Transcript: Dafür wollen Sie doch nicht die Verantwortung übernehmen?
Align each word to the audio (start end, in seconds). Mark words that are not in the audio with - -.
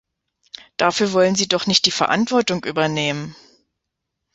Dafür 0.77 1.13
wollen 1.13 1.35
Sie 1.35 1.47
doch 1.47 1.67
nicht 1.67 1.85
die 1.85 1.91
Verantwortung 1.91 2.63
übernehmen? 2.63 3.35